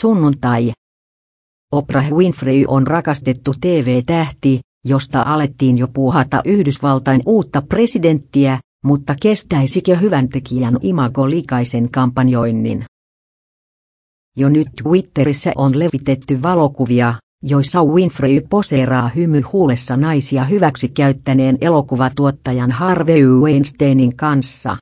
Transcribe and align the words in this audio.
Sunnuntai. 0.00 0.72
Oprah 1.72 2.10
Winfrey 2.10 2.64
on 2.68 2.86
rakastettu 2.86 3.52
TV-tähti, 3.60 4.60
josta 4.84 5.22
alettiin 5.22 5.78
jo 5.78 5.88
puuhata 5.88 6.42
Yhdysvaltain 6.44 7.20
uutta 7.26 7.62
presidenttiä, 7.62 8.58
mutta 8.84 9.14
kestäisikö 9.22 9.96
hyvän 9.96 10.28
tekijän 10.28 10.76
imago 10.82 11.30
likaisen 11.30 11.90
kampanjoinnin? 11.90 12.84
Jo 14.36 14.48
nyt 14.48 14.68
Twitterissä 14.82 15.52
on 15.56 15.78
levitetty 15.78 16.42
valokuvia, 16.42 17.14
joissa 17.42 17.84
Winfrey 17.84 18.40
poseeraa 18.50 19.08
hymyhuulessa 19.08 19.96
naisia 19.96 20.44
hyväksi 20.44 20.88
käyttäneen 20.88 21.58
elokuvatuottajan 21.60 22.70
Harvey 22.70 23.26
Weinsteinin 23.26 24.16
kanssa. 24.16 24.76